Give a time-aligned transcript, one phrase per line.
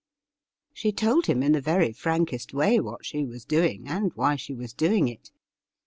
[0.73, 4.55] She told him in the very frankest way what she was doing, and why she
[4.55, 5.29] was doing it.